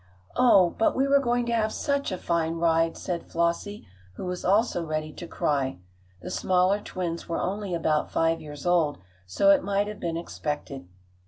"Oh, 0.35 0.71
but 0.79 0.95
we 0.95 1.07
were 1.07 1.19
going 1.19 1.45
to 1.45 1.53
have 1.53 1.71
such 1.71 2.11
a 2.11 2.17
fine 2.17 2.55
ride!" 2.55 2.97
said 2.97 3.23
Flossie, 3.31 3.85
who 4.15 4.25
was 4.25 4.43
also 4.43 4.83
ready 4.83 5.13
to 5.13 5.27
cry. 5.27 5.77
The 6.23 6.31
smaller 6.31 6.79
twins 6.79 7.29
were 7.29 7.39
only 7.39 7.75
about 7.75 8.09
five 8.09 8.41
years 8.41 8.65
old, 8.65 8.97
so 9.27 9.51
it 9.51 9.63
might 9.63 9.85
have 9.85 9.99
been 9.99 10.17
expected. 10.17 10.87